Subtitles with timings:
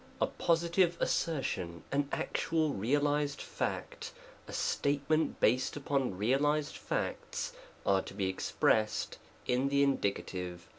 [0.19, 4.13] A positive assertion, an actual realized fact,
[4.47, 7.53] a statement based upon realized facts,
[7.85, 10.57] are to be expressed in the Indie.